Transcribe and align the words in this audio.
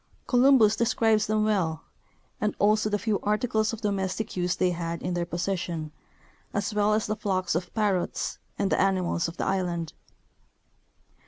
Columbus 0.25 0.75
describes 0.75 1.27
them 1.27 1.43
well, 1.43 1.83
and 2.41 2.55
also 2.57 2.89
the 2.89 2.97
few 2.97 3.19
articles 3.21 3.71
of 3.71 3.81
domestic 3.81 4.35
use 4.35 4.55
they 4.55 4.71
had 4.71 4.99
in 5.03 5.13
their 5.13 5.27
possession, 5.27 5.91
as 6.55 6.73
well 6.73 6.95
as 6.95 7.05
the 7.05 7.15
flocks 7.15 7.53
of 7.53 7.71
parrots 7.75 8.39
9.nd 8.57 8.69
the 8.71 8.81
animals 8.81 9.27
of 9.27 9.37
the 9.37 9.45
island. 9.45 9.93